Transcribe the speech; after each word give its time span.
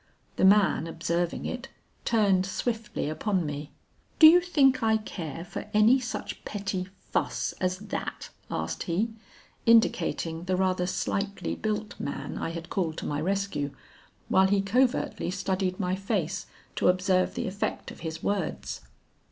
The 0.35 0.45
man 0.45 0.87
observing 0.87 1.45
it, 1.45 1.69
turned 2.05 2.43
swiftly 2.47 3.07
upon 3.07 3.45
me. 3.45 3.71
'Do 4.17 4.25
you 4.25 4.41
think 4.41 4.81
I 4.81 4.97
care 4.97 5.45
for 5.45 5.67
any 5.75 5.99
such 5.99 6.43
petty 6.43 6.87
fuss 7.11 7.53
as 7.61 7.77
that?' 7.77 8.31
asked 8.49 8.81
he, 8.89 9.11
indicating 9.67 10.45
the 10.45 10.55
rather 10.55 10.87
slightly 10.87 11.53
built 11.53 11.99
man 11.99 12.35
I 12.39 12.49
had 12.49 12.71
called 12.71 12.97
to 12.97 13.05
my 13.05 13.21
rescue, 13.21 13.75
while 14.27 14.47
he 14.47 14.63
covertly 14.63 15.29
studied 15.29 15.79
my 15.79 15.95
face 15.95 16.47
to 16.77 16.87
observe 16.87 17.35
the 17.35 17.45
effect 17.45 17.91
of 17.91 17.99
his 17.99 18.23
words. 18.23 18.81